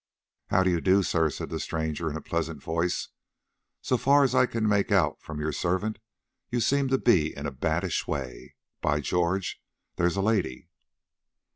[0.47, 3.09] "How do you do, sir?" said the stranger in a pleasant voice.
[3.83, 5.99] "So far as I can make out from your servant
[6.49, 8.55] you seem to be in a baddish way.
[8.81, 9.61] By George!
[9.97, 10.69] there is a lady."